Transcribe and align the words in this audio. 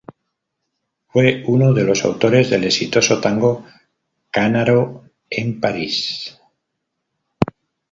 Fue 1.09 1.43
uno 1.45 1.73
de 1.73 1.83
los 1.83 2.03
autores 2.05 2.49
del 2.49 2.63
exitoso 2.63 3.21
tango 3.21 3.67
"Canaro 4.31 5.03
en 5.29 5.59
París". 5.59 6.39